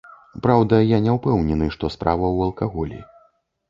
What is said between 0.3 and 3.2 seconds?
Праўда, я не ўпэўнены, што справа ў алкаголі.